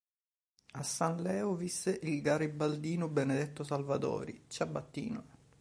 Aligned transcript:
A 0.77 0.81
San 0.81 1.21
Leo 1.21 1.53
visse 1.53 1.99
il 2.01 2.21
garibaldino 2.23 3.07
Benedetto 3.07 3.63
Salvatori, 3.63 4.45
ciabattino. 4.47 5.25